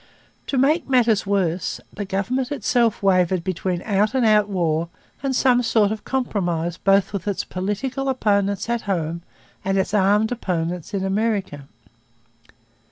[0.47, 4.89] To make matters worse, the government itself wavered between out and out war
[5.21, 9.21] and some sort of compromise both with its political opponents at home
[9.63, 11.67] and its armed opponents in America.